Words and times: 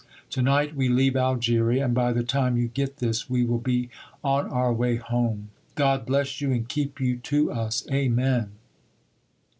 To 0.31 0.41
night 0.41 0.75
we 0.75 0.89
leave 0.89 1.15
Algeria, 1.15 1.85
and 1.85 1.93
by 1.93 2.11
the 2.11 2.23
time 2.23 2.57
you 2.57 2.67
get 2.69 2.97
this 2.97 3.29
we 3.29 3.43
will 3.45 3.59
be 3.59 3.91
on 4.23 4.47
our 4.49 4.73
way 4.73 4.95
home. 4.95 5.51
God 5.75 6.07
bless 6.07 6.41
you 6.41 6.51
and 6.51 6.67
keep 6.67 6.99
you 6.99 7.17
to 7.17 7.51
us. 7.51 7.85
Amen." 7.91 8.53